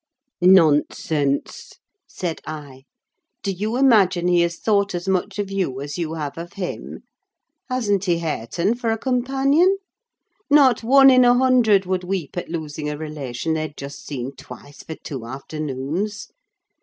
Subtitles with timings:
[0.41, 1.73] "Nonsense!"
[2.07, 2.85] said I,
[3.43, 7.03] "do you imagine he has thought as much of you as you have of him?
[7.69, 9.77] Hasn't he Hareton for a companion?
[10.49, 14.31] Not one in a hundred would weep at losing a relation they had just seen
[14.31, 16.29] twice, for two afternoons.